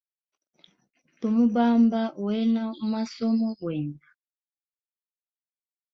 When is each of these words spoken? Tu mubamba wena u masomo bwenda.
Tu 1.19 1.27
mubamba 1.35 2.01
wena 2.25 2.63
u 2.83 2.85
masomo 2.93 3.47
bwenda. 3.59 4.07